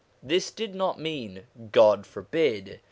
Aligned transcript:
This 0.23 0.49
did 0.49 0.73
not 0.73 0.99
mean 0.99 1.43
God 1.71 2.07
forbid 2.07 2.79